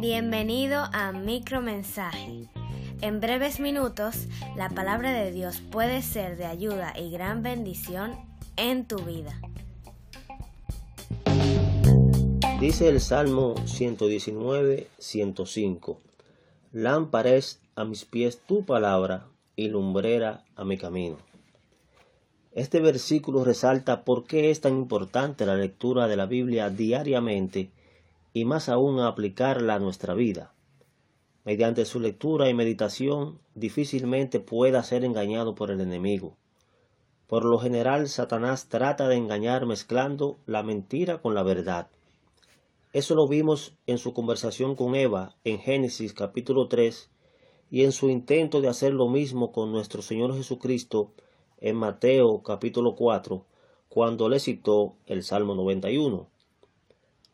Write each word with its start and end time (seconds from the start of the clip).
Bienvenido 0.00 0.84
a 0.92 1.12
Micromensaje. 1.12 2.48
En 3.00 3.20
breves 3.20 3.60
minutos, 3.60 4.26
la 4.56 4.70
palabra 4.70 5.12
de 5.12 5.30
Dios 5.30 5.60
puede 5.70 6.02
ser 6.02 6.36
de 6.36 6.46
ayuda 6.46 6.94
y 6.98 7.12
gran 7.12 7.44
bendición 7.44 8.16
en 8.56 8.86
tu 8.86 8.98
vida. 8.98 9.40
Dice 12.60 12.88
el 12.88 13.00
Salmo 13.00 13.54
119, 13.64 14.88
105. 14.98 16.00
Lámpara 16.72 17.30
es 17.30 17.60
a 17.76 17.84
mis 17.84 18.04
pies 18.04 18.40
tu 18.46 18.64
palabra 18.64 19.28
y 19.54 19.68
lumbrera 19.68 20.44
a 20.56 20.64
mi 20.64 20.76
camino. 20.76 21.27
Este 22.58 22.80
versículo 22.80 23.44
resalta 23.44 24.02
por 24.02 24.24
qué 24.24 24.50
es 24.50 24.60
tan 24.60 24.74
importante 24.74 25.46
la 25.46 25.54
lectura 25.54 26.08
de 26.08 26.16
la 26.16 26.26
Biblia 26.26 26.70
diariamente 26.70 27.70
y 28.34 28.44
más 28.44 28.68
aún 28.68 28.98
aplicarla 28.98 29.76
a 29.76 29.78
nuestra 29.78 30.14
vida. 30.14 30.52
Mediante 31.44 31.84
su 31.84 32.00
lectura 32.00 32.50
y 32.50 32.54
meditación 32.54 33.38
difícilmente 33.54 34.40
pueda 34.40 34.82
ser 34.82 35.04
engañado 35.04 35.54
por 35.54 35.70
el 35.70 35.80
enemigo. 35.80 36.36
Por 37.28 37.44
lo 37.44 37.60
general, 37.60 38.08
Satanás 38.08 38.68
trata 38.68 39.06
de 39.06 39.14
engañar 39.14 39.64
mezclando 39.64 40.36
la 40.44 40.64
mentira 40.64 41.18
con 41.18 41.36
la 41.36 41.44
verdad. 41.44 41.86
Eso 42.92 43.14
lo 43.14 43.28
vimos 43.28 43.76
en 43.86 43.98
su 43.98 44.12
conversación 44.12 44.74
con 44.74 44.96
Eva 44.96 45.36
en 45.44 45.60
Génesis 45.60 46.12
capítulo 46.12 46.66
3 46.66 47.08
y 47.70 47.84
en 47.84 47.92
su 47.92 48.10
intento 48.10 48.60
de 48.60 48.66
hacer 48.66 48.94
lo 48.94 49.06
mismo 49.08 49.52
con 49.52 49.70
nuestro 49.70 50.02
Señor 50.02 50.34
Jesucristo 50.34 51.12
en 51.60 51.76
Mateo 51.76 52.42
capítulo 52.42 52.94
4, 52.94 53.44
cuando 53.88 54.28
le 54.28 54.40
citó 54.40 54.96
el 55.06 55.22
Salmo 55.22 55.54
91. 55.54 56.28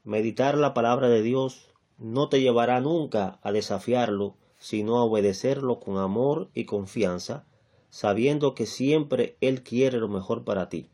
Meditar 0.05 0.57
la 0.57 0.74
palabra 0.74 1.09
de 1.09 1.23
Dios 1.23 1.71
no 1.98 2.29
te 2.29 2.40
llevará 2.40 2.80
nunca 2.80 3.38
a 3.43 3.52
desafiarlo, 3.52 4.37
sino 4.59 4.96
a 4.96 5.04
obedecerlo 5.04 5.80
con 5.80 5.98
amor 5.98 6.48
y 6.54 6.65
confianza, 6.65 7.45
sabiendo 7.90 8.54
que 8.54 8.66
siempre 8.66 9.37
Él 9.40 9.63
quiere 9.63 9.98
lo 9.98 10.09
mejor 10.09 10.45
para 10.45 10.68
ti. 10.68 10.91